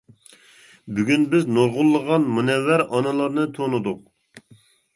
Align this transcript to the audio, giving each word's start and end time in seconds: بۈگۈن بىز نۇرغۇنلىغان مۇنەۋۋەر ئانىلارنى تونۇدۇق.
بۈگۈن 0.99 1.27
بىز 1.33 1.45
نۇرغۇنلىغان 1.59 2.27
مۇنەۋۋەر 2.39 2.87
ئانىلارنى 2.87 3.47
تونۇدۇق. 3.59 4.05